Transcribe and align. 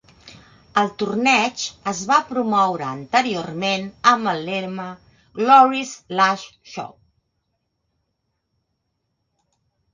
El 0.81 0.87
torneig 1.01 1.65
es 1.91 1.99
va 2.11 2.17
promoure 2.29 2.87
anteriorment 2.93 3.85
amb 4.13 4.31
el 4.33 4.41
lema 4.49 4.87
"Glory's 5.43 5.93
Last 6.17 6.59
Shot". 6.75 6.99